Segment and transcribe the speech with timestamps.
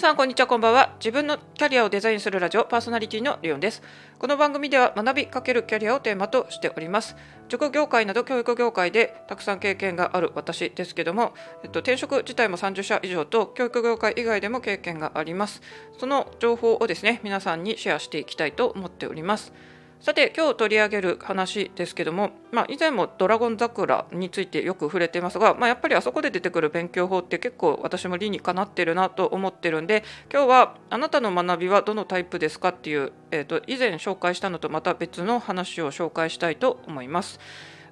[0.00, 0.94] さんこんにちはこんばんは。
[0.98, 3.82] 自分のキャリアをデザインするラジオパーソナリティのリオンです。
[4.18, 7.16] この番組では学びかけるキャリアをテーマとしております。
[7.50, 15.60] 塾業界など教育業界でたくさん経験がある私ですけども、えっと、転職自体も30社以上と教育業界以外でも経験があります。
[15.98, 19.52] その情報をですね皆さんにシェアしていきたいと思っております。
[20.00, 37.38] さて今日取り上げる話ですけども、まあ、以前も「ドラゴン桜」についてよく触れてますが、まあ、やっぱりあそこで出てくる勉強法って結構私も理にかなってるなと思ってるんで今日は「あなたの学びはどのタイプですか?」っていう、えーと、以前紹介したのとまた別の話を紹介したいと思います。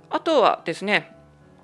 [0.09, 1.15] あとはですね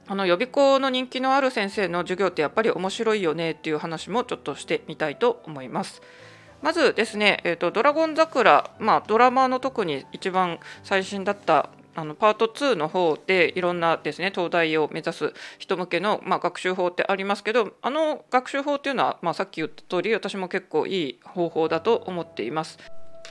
[0.07, 6.03] あの予備校の人気のある先生の授業ってやっぱり面白いよねっていう話もちょっとしてみたいと思います。
[6.65, 22.79] まずですね、えーと、ドラゴン桜、まあ、ドラマの特に一番最新だったあのパート2の方でいろんなですね東大を目指す人向けの、まあ、学習法ってありますけどあの学習法っていうのは、まあ、さっき言った通り私も結構いい方法だと思っています。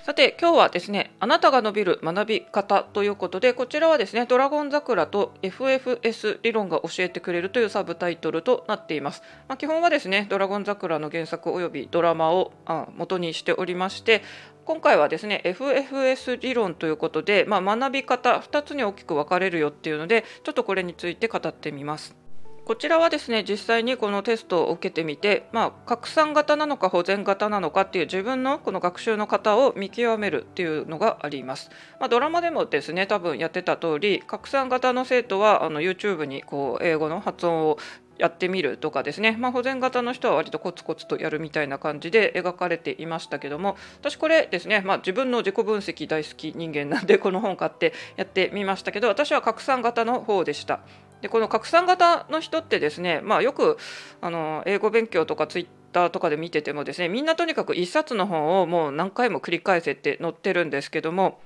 [0.04, 12.52] さて今日はですねあなたが伸びる学び方ということでこちらはですねドラゴン桜と FFS 理論が教えてくれるというサブタイトルとなっています、まあ、基本はですねドラゴン桜の原作およびドラマを
[12.98, 14.24] 元にしておりまして
[14.66, 22.23] 今回はですね FFS 理論ということで、まあ、学び方2つに大きく分かれるよっていうのでちょっとこれについて語ってみます。
[22.66, 31.70] こちらはですね実際にこのテストを受けてみて、まあ、拡散型なのか保全型なのかっていう自分のこの学習の型を見極めるっていうのがあります。
[32.00, 37.78] まあ、ドラマでもですね多分やってた通り拡散型の生徒はあの YouTube にこう英語の発音を
[38.18, 50.82] やってみるとかですね、まあ、保全型の人は割とコツコツとやるみたいな感じで描かれていましたけども私これですね、まあ、自分の自己分析大好き人間なんでこの本買ってやってみましたけど私は拡散型の方でした。
[51.24, 53.78] でこの拡散型の人ってですね、まあ、よく
[54.20, 61.40] あの英語勉強とかツイッターとかで見ててもですねみんなとにかく1冊の本をもう何回も繰り返せって載ってるんですけども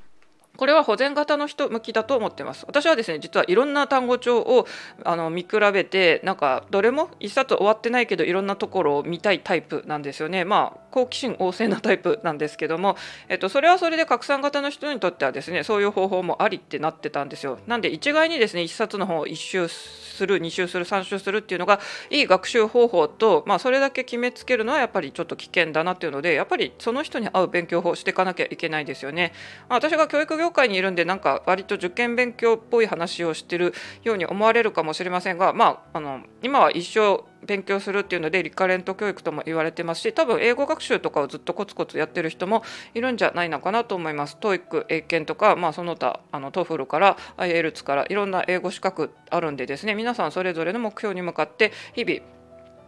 [0.57, 2.66] これは保全型の人向きだと思ってます。
[2.68, 4.68] 私はですね、実はいろんな単語帳を
[5.03, 10.44] あの見比べて、なんかどれも一冊終わってないけどいろんなところを見たいタイプなんですよね。
[10.46, 12.97] まあ好奇心旺盛なタイプなんですけども、
[13.29, 17.59] えっとそれはそれで拡散型の人にとってはですね、そういう方法もありってなってたんですよ。
[17.67, 21.79] なんで一概にですね、一冊の本を一周する、二周する、三周するっていうのが
[22.09, 29.34] いい学習方法と、まあそれだけ決めつけるのはやっぱりちょっと危険だなっていうので、やっぱりその人に合う勉強法をしていかなきゃいけないですよね。
[29.69, 42.63] まあ、私が教育業界にいるんでなんか割と受験勉強っぽい話をしてるように思われるかもしれませんが、まあ、あの今は一生勉強するっていうのでリカレント教育とも言われてますし多分英語学習とかをずっとコツコツやってる人も
[42.94, 44.38] いるんじゃないのかなと思います。
[44.40, 52.22] TOEIC 英検とか、まあ、その他あの TOEFL から IELTS からいろんな英語資格あるんでですね皆さんそれぞれの目標に向かって日々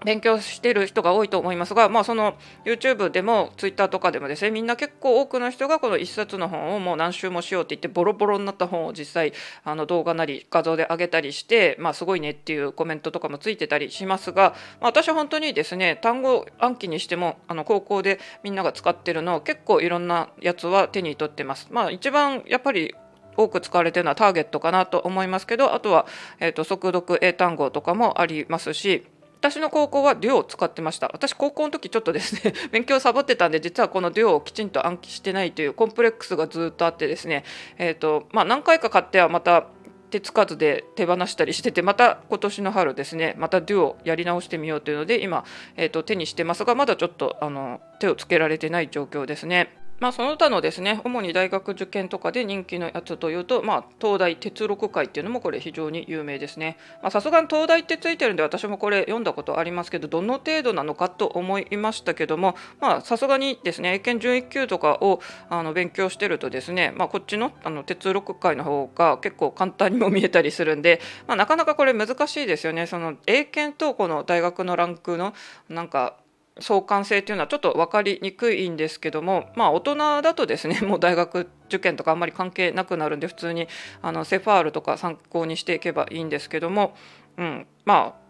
[0.06, 9.34] 勉強してる人が多いと思いますが、まあ、その YouTube でも Twitter とかでもですねみんな結構多くの人がこの1冊の本をもう何周もしようって言ってボロボロになった本を実際
[9.64, 21.68] あの動画なり画像で上げたりして、まあ、すごいねっていうコメントとかもついてたりしますが、まあ、私は本当にですね単語暗記にしてもあの高校でみんなが使ってるのを結構いろんなやつは手に取ってます。
[21.72, 22.96] まあ、一番やっぱり
[23.36, 26.06] 多く使われてるのはターゲットかなと思いますけどあとは、
[26.40, 29.06] えーと速読英単語とかもありますし
[29.40, 37.46] 私の高校はデュオを使ってました私高校の時ちょっとですね 勉強サボってたんで実はこのデュオをきちんと暗記してないというコンプレックスがずっとあってですね
[37.78, 39.68] えっ、ー、とまあ何回か買ってはまた
[40.10, 45.46] 手つかずで手放したりしててまた今年の春ですねまたデュオやり直してみようというので今、
[45.78, 49.70] えーと手にしてますがまだちょっとあの手をつけられてない状況ですね。
[50.00, 56.78] まあ、その他のですね主に大学受験とかで人気のやつというと、まあ、東大哲録会っていうのもこれ非常に有名ですね。
[57.10, 62.56] さすがに東大ってついてるんで私もこれ読んだことありますけどどの程度なのかと思いましたけども
[63.04, 72.88] さすがにですね英検準1級とかをあの勉強してるとですね、まあ、こっちのあの哲録会の方が結構簡単にも見えたりするんで、まあ、なかなかこれ難しいですよね。
[72.88, 75.34] その英検とこの大学のランクの
[75.68, 76.18] なんか
[76.60, 83.68] 相関性というのはちょっと分かりにくいんですけどもまあ大人だとですね もう大学受験とかあんまり関係なくなるんで普通に
[84.02, 86.96] あのセファールとか参考にしていけばいいんですけども、
[87.38, 88.29] うん、まあ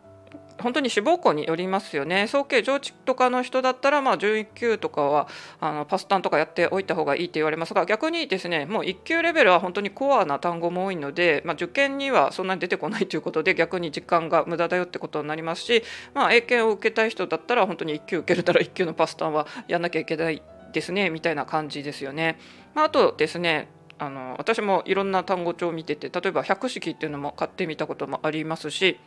[0.62, 5.28] 本当に志望校によりますよね早慶上智とかの人だったらまあ11級とかは
[5.60, 15.84] あのパスタンとかやっておいた方がいいって言われますが逆にですねもう1級レベルは本当にコアな単語も多いので、まあ、受験にはそんなに出てこないということで逆に時間が無駄だよってことになりますし、
[16.14, 20.42] まあ、英検を受けたい人だったら本当に1級受けるたら1級のパスタンはやんなきゃいけない
[20.74, 22.38] ですねみたいな感じですよね。
[22.76, 28.98] まあ、あとですねあの私もいろんな単語帳を見てて例えば百式っていうのも買ってみたこともありますし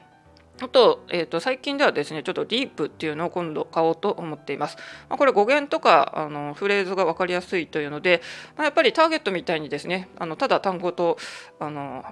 [0.67, 4.76] あと,、えーと、最近ではですねちょっとディープっていうのを今度買おうと思っています。
[5.09, 8.23] まあ、これ語源とかあのフレーズが分かりやすいというので、
[8.56, 11.19] まあ、やっぱりターゲットみたいにですねあのただ単語と
[11.59, 12.05] あの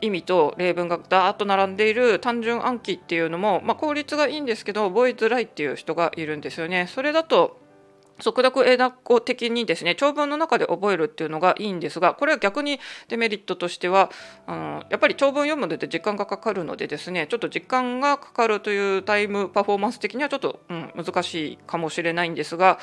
[0.00, 6.88] 意味と例文がダーッと並んでいる単純暗記っていうのも、まあ、効率がいいんですけど覚えづらいっていう人がいるんですよね。
[6.88, 7.61] それだと
[8.20, 12.78] 速読英単語的にですね長文の中で覚えるっていうのがいいんですがこれは逆に
[13.08, 14.10] デメリットとしては
[14.46, 22.78] あのやっぱり長文読むので時間がかかるのでですねちょっと時間がかかるというタイムパフォーマンス的にはちょっと、うん、難しいかもしれないんですが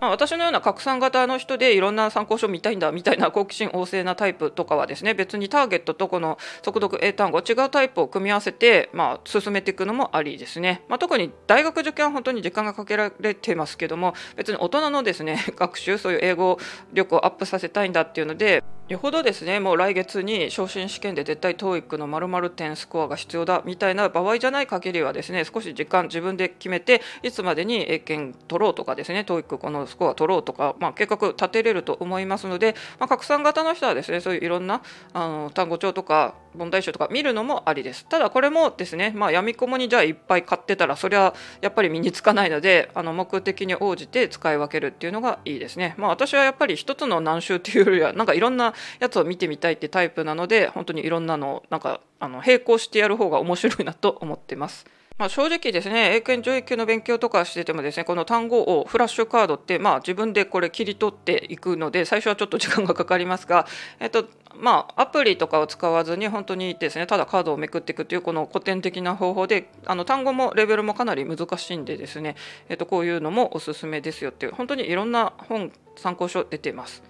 [0.00, 16.58] まあ、私のような拡散型の人でいろんな参考書を見たいんだみたいな好奇心旺盛なタイプとかはですね別にターゲットとこの速読英単語違うタイプを組み合わせて、まあ、進めていくのもありですね、まあ、特に大学受験は本当に時間がかけられてますけども別に大人のですね学習そういう英語
[16.92, 34.82] 力をアップさせたいんだっていうのでよほどですねもう来月に昇進試験で絶対 TOEIC の〇〇点スコアが必要だみたいな場合じゃない限りはですね少し時間自分で決めていつまでに英検取ろうとかですね TOEIC このスコア取ろうとか、まあ、計画立てれると思いますので、まあ、拡散型の人はですねそういういろんな
[35.12, 54.86] あの単語帳とか問題集とか見るのもありですただこれもですね、まあ、闇雲にじゃあいっぱい買ってたらそれはやっぱり身につかないのであの目的に応じて使い分けるっていうのがいいですね、まあ、私はやっぱり一つの難集というよりはなんかいろんなやつを見てみたいってタイプなので本当にいろんなのなんかあの並行してやる方が面白いなと思ってます。
[55.20, 63.66] まあ、正直ですね英検上位級の勉強とかしててもですねこの単語をフラッシュカードって、まあ、自分でこれ切り取っていくので最初はちょっと時間がかかりますが、
[63.98, 64.24] えっと
[64.56, 72.34] まあ、アプリとかを使わずに本当にですねただカードをめくっていくというこの古典的な方法であの単語もレベルもかなり難しいんでですね、
[72.70, 77.02] えっと、こういうのもおすすめですよっていう本当にいろんな本参考書出てます。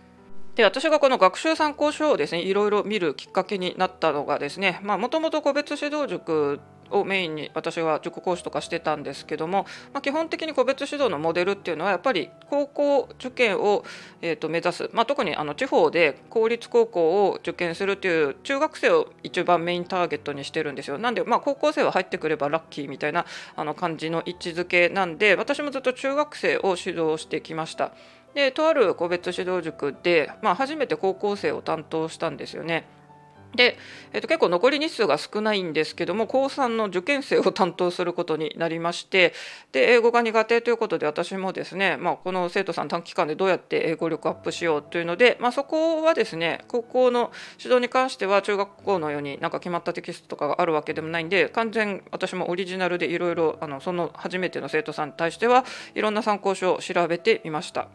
[0.56, 6.58] で私がこの学習参考書をですねいろいろ見るきっかけになったのがですねもともと個別指導塾
[6.90, 13.84] をメインに私は塾講師とかしてたんですけども、まあ、基本的に個別指導のモデルっていうのはやっぱり高校受験を、
[14.22, 23.26] えー、と目指す、まあ、特にあの地方で公立高校を受験するっていう中学生を一番メインターゲットにしてるんですよなんで、まあ、高校生は入ってくればラッキーみたいな
[23.56, 27.92] あの感じの位置づけなんで私もずっと中学生を指導してきました。
[28.34, 32.86] でとある個別指導塾で、まあ、初めて高校生を担当したんですよね。
[33.54, 33.76] で、
[34.12, 39.32] えー、と結構残り日数が少ないんですけども高3の受験生を担当することになりまして
[39.72, 55.64] で英語が苦手ということで私もですね、まあ、この生徒さん短期間でどうやって英語力アップしようというので、まあ、そこはですね高校の指導に関しては中学校のようになんか決まったテキストとかがあるわけでもないんで完全私もオリジナルでいろいろその初めての生徒さんに対しては
[55.94, 57.88] いろんな参考書を調べてみました。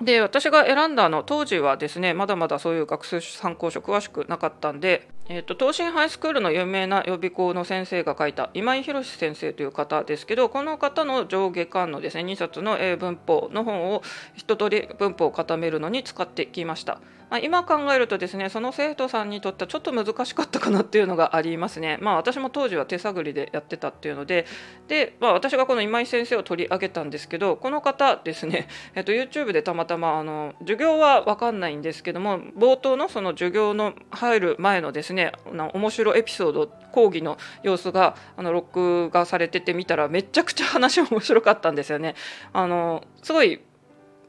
[0.00, 14.02] で私が選んだの当時はですねまだまだそういう学習参考書詳しくなかったんで、えーと、東進ハイスクールの有名な予備校の先生が書いた今井博先生という方ですけどこの方の上下巻のですね2冊の英文法の本を
[14.34, 16.98] 一通り文法を固めるのに使ってきました。
[17.30, 21.98] まあ、今考えるとですねその生徒さんにとってはちょっと難しかったかなっていうのがありますね。
[22.00, 24.46] まあ、私も当時は手探りでやってたっていうので
[24.88, 35.32] で、まあ、私がこの今井先生を取り上げたんですけどこの方ですね、えっと、YouTube でたまたまあの授業は分かんないんですけども冒頭のその授業の入る前のですねね
[35.74, 42.14] 面白いエピソード講義の様子があの録画されててみたらめちゃくちゃ話面白かったんですよね。
[42.52, 43.60] あのすごい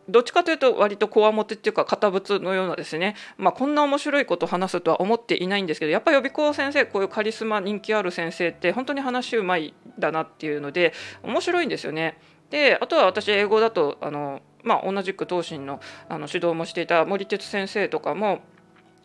[0.09, 10.93] どっちかというと割とこわもてっていうか堅物のようなですね、まあ、こんな面白いことを話すとは思っていないんですけどやっぱり予備校先生こういうカリスマ人気ある先生って本当に話うまいだなっていうので
[11.23, 12.17] 面白いんですよね。
[12.49, 18.39] であとは私英語だとあの、まあ、同じく東進のあの指導もしていた森哲先生とかも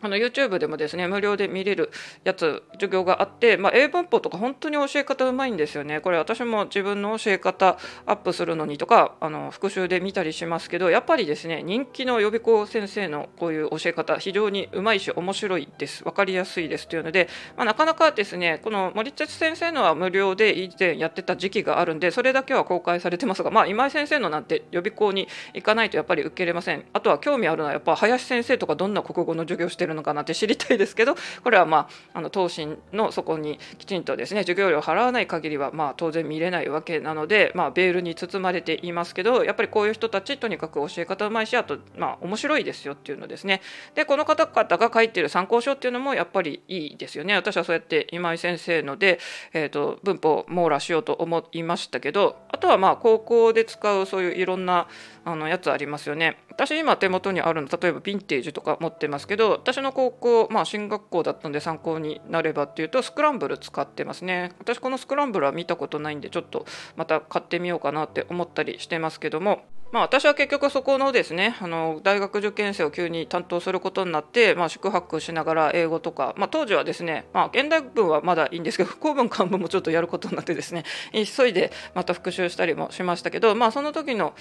[0.05, 1.91] あの YouTube でもですね無料で見れる
[2.23, 5.99] やつ授業があって、まあ、英文法とか本当に教え方うまいんですよね。
[5.99, 16.03] これ私も自分の教え方アップするのにとかあの復習で見たりしますけどやっぱりですね人気の予備校先生のこういう教え方非常にうまいし面白いです。
[16.03, 26.85] 分かりやすいですというので、まあ、なかなかですねこの森哲先生のは無料で以前やってた時期があるんでそれだけは公開されてますが、まあ、今井先生のなんて予備校に行かないとやっぱり受けれません。
[26.93, 43.61] あとは興味あるのはやっぱ林先生とかどんな国語の授業してるのかなって知りたいですけどこれはまああの東進のそこにきちんとですね授業料を払わない限りはまあ当然見れないわけなので、まあ、ベールに包まれていますけどやっぱりこういう人たちとにかく教え方うまいしあとまあ面白いですよっていうのですね。
[43.93, 47.35] でこの方々が書いてる参考書っていうのもやっぱりいいですよね。
[47.35, 49.19] 私はそうやって今井先生ので、
[49.53, 54.87] えーと、文法を網羅しようと思いましたけどあとはまあ高校で使うそういういろんな
[55.25, 56.37] あのやつありますよね。
[56.49, 64.53] 私今手元にあるの例えばヴィンテージとか持ってますけど私の高校、まあ、進学校だったんで参考になればっていうとスクランブル使ってますね。
[64.59, 66.65] 私このスクランブルは見たことないんでちょっと
[66.95, 69.63] また買ってみようかなって思ったりしてますけども。
[69.91, 84.33] まあ、私は結局そこのですねあの大学受験生を急に担当することになって、まあ、宿泊しながら英語とか、まあ、当時はですね、まあ、現代文はまだいいんですけど 公文漢文もちょっとやることになってですね急いでまた復習したりもしましたけど、まあ、その時の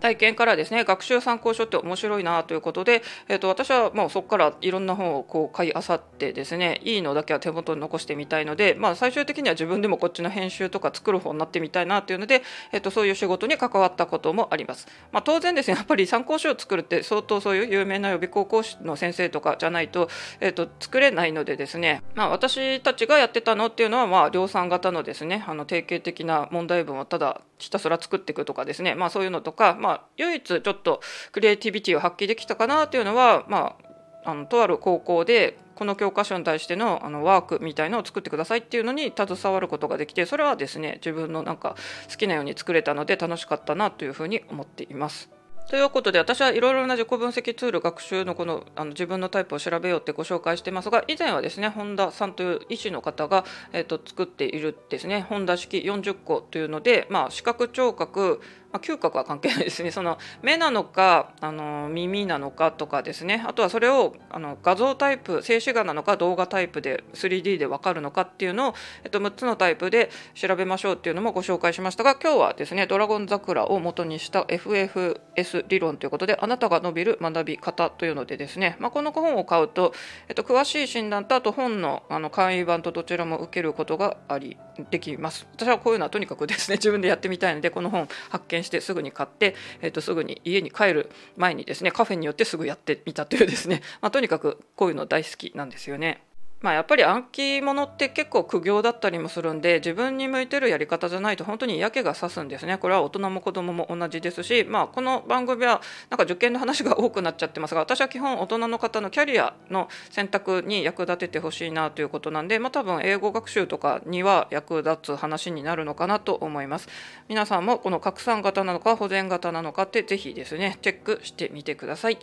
[0.00, 14.88] 体験からですね学習参考書って面白いなということで、えー、と私はもうそこからいろんな本をこう買いあさってですねいいのだけは手元に残してみたいので、まあ、最終的には自分でもこっちの編集とか作る本になってみたいなというので、えー、とそういう仕事に関わったこともあります。
[15.12, 20.08] まあ、当然ですね やっぱり参考書を作るって相当そういう有名な予備高校講師の先生とかじゃないと,、
[20.40, 31.00] えー、と作れないのでですね、まあ、私たちがやってたのっていうのは、まあ、量産型のですねあの定型的な問題文をただひたすら作っていくとかですね、まあ、そういうのとか、まあ、唯一ちょっと
[31.32, 33.76] クリエイティビティを発揮できたかなというのは、ま
[34.24, 41.76] あ、あのとある高校でこの教科書に対してのあのワークみたいのを作ってくださいっていうのに携わることができてそれはですね自分のなんか
[42.10, 45.30] 好きなように作れたので楽しかったなというふうに思っています。
[45.68, 58.40] ということで私はいろいろな自己分析ツール学習のこのあの自分のタイプを調べようってご紹介してますが以前はですね本田さんという医師の方が、えーと、作っているですね本田式40個というので、まあ、視覚聴覚
[58.76, 59.90] まあ、嗅覚は関係ないですね。
[59.92, 63.42] その目なのかあの耳なのかとかですね。
[63.46, 79.94] あとはそれをあの画像タイプ静止画なのか動画タイプで 3D で分かるのかっていうのを、えっと、6つのタイプで調べましょうっていうのもご紹介しましたが今日はですね「ドラゴン桜」を元にした FFS 理論ということであなたが伸びる学び方というのでですね、まあ、この本を買うと、
[80.28, 84.58] えっと、詳しい診断とあと本のあの簡易版とどちらも受けることがあり
[84.90, 85.46] できます。
[85.54, 96.22] 私はこういうのはとにかくですね自分でやってみたいのでこの本発見してすぐに買って、えー、とすぐに家に帰る前にですねカフェによってすぐやってみたというですね、まあ、とにかくこういうの大好きなんですよね。
[96.66, 105.80] まあ、やっぱり暗記物って結構苦行だったりもするんで自分に向いてるやり方じゃないと本当に嫌気がさすんですねこれは大人も子供も同じですし、まあ、この番組は
[106.10, 116.88] なんか受験の話が多くなっちゃってますが私は基本大人の方のキャリアの選択に役立ててほしいなということなんで、まあ、多分英語学習とかには役立つ話になるのかなと思います
[117.28, 122.18] 皆さんもこの拡散型なのか保全型なのかってぜひですねチェックしてみてください。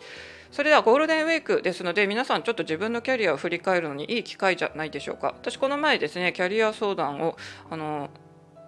[0.53, 5.29] それではゴールデンウィークですので皆さんちょっと自分のキャリアを振り返るのにいい機会じゃないでしょうか。
[5.29, 7.36] 私この前ですねキャリア相談を
[7.72, 8.12] あの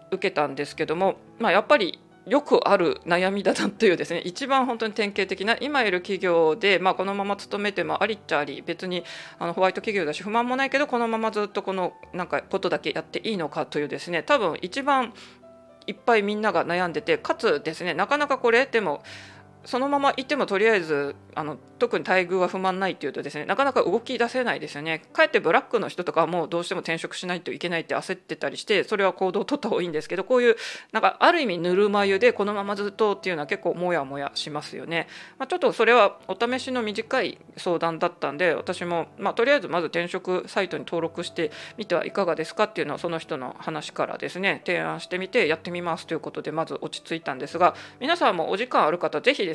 [0.10, 9.04] 受けたんですけども、まあ、やっぱりよくある悩みだなというですね 一番本当に典型的な今いる企業で、まあ、このまま勤めてもありっちゃあり別に
[9.38, 15.14] あのホワイト企業だし不満もないけどこのままずっとこのなんかことだけやっていいのかというですね多分一番
[15.86, 19.04] いっぱいみんなが悩んでてかつですねなかなかこれでも
[19.66, 25.04] そのままいてもとりあえずあの特に待遇は不満ないっていうとですねなかなか動き出せないですよね。
[25.12, 30.56] かえってブラックの人とかはもうどうしても転職しないといけないって焦ってたりしてそれは行動を取った方がいいんですけどこういう
[30.92, 35.08] なんかある意味ぬるま湯でこのままずっとっていうのは結構モヤモヤしますよね、
[35.38, 49.54] まあ、ちょっとそれはお試しの短い相談だったんで私も、まあ、とりあえずまず転職サイトに登録してみてはいかがですかっていうのをその人の話からですね提案してみてやってみますということでまず落ち着いたんですが皆さんもお時間ある方ぜひで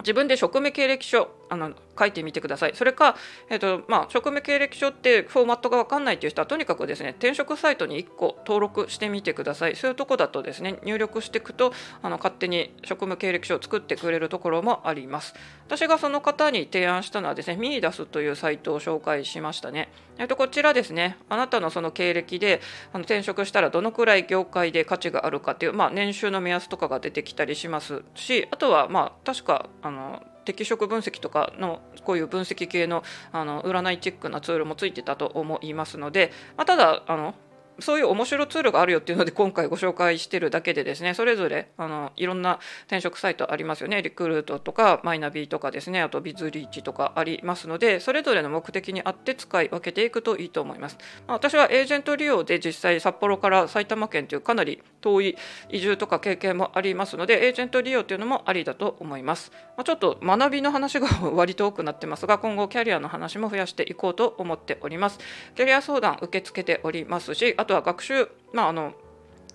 [0.00, 2.72] 自分で職務経歴書あの書いてみてください。
[2.74, 3.16] それか、
[3.50, 9.76] えーとまあ、職務経歴書ってフォーマットが分かんないという人はとにかくですね転職サイトに1個登録してみてください。
[9.76, 15.34] そういうとこだとですね入力していくとあの勝手に職務経歴書を作ってくれるところもあります。
[15.66, 19.88] 私がその方に提案したのはですねミーダスというサイトを紹介しましたね。
[20.18, 22.60] えー、とこちらですねあなたのその経歴で
[22.92, 33.02] あの転職したらどのくらい業界で価値があるかという、まあ、年収の目安とかが出てきたりしますしあとはまあ確かあの適色分析とかのこういう分析系の
[33.32, 37.34] あの占いチェックなツールもついてたと思いますので、まあ、ただあの
[37.78, 44.02] そういう面白ツールがあるよっていうので今回ご紹介してるだけでですねそれぞれあのいろんな転職サイトありますよね。
[44.02, 46.02] リクルートとかマイナビとかですね。
[46.02, 55.36] あとビズリーチとかありますのでそれぞれの目的に合って使い分けていくといいと思います、まあ、私はエージェント利用で実際札幌から埼玉県というかなり遠い
[55.70, 65.18] 移住とか経験もありますのでエージェント利用というのもありだと思います、まあ、ちょっと学びの話が割と多くなってますが今後キャリアの話も増やしていこうと思っております。
[65.54, 68.92] キャリア相談受け付けておりますしとは学習まああの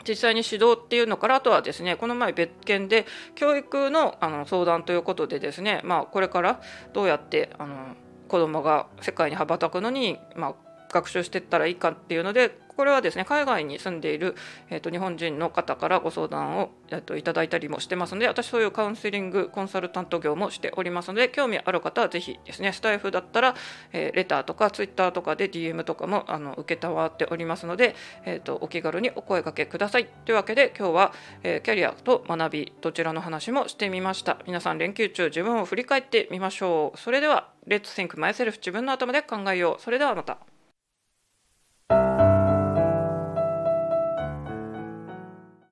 [0.07, 6.61] 実際に指導っていうのからあとはですねこの前別件で教育のあの相談ということでですね、まあ、これから
[6.93, 7.75] どうやってあの
[8.27, 10.55] 子どもが世界に羽ばたくのに、まあ、
[10.91, 14.35] 学習していったらいいかっていうのでこれはですね海外に住んでいる、
[14.69, 23.55] えーと、日本人の方からご相談を、えーと、いただいたりもしてますので私そういうカウンセリングコンサルタント業もしておりますので興味ある方はぜひですねスタイフだったら、
[23.93, 30.07] えー、レターとかツイッターとかで DM とかもあの承っておりますので、えーと、お気軽にお声掛けください。
[30.25, 31.13] というわけで今日は、
[31.43, 34.39] えー、キャリアと学びどちらの話もしてみました。
[34.45, 36.99] 皆さん連休中自分を振り返ってみましょう。
[36.99, 39.81] それではレッツ think myself 自分の頭で考えよう。
[39.81, 40.37] それではまた。
[41.89, 42.24] Thank you.